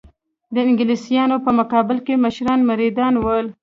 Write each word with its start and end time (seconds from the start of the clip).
د 0.53 0.55
انګلیسیانو 0.67 1.37
په 1.45 1.51
مقابل 1.59 1.97
کې 2.05 2.21
مشران 2.25 2.59
مریدان 2.69 3.13
ول. 3.23 3.47